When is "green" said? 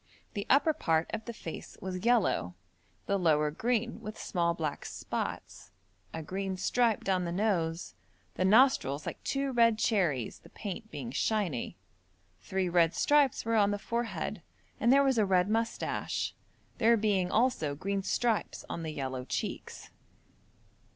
3.51-3.99, 6.23-6.57, 17.75-18.01